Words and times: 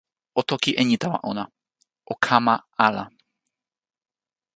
o 0.39 0.41
toki 0.49 0.71
e 0.81 0.83
ni 0.87 0.97
tawa 1.01 1.17
ona: 1.31 1.43
o 2.11 2.13
kama 2.25 2.55
ala. 2.85 3.03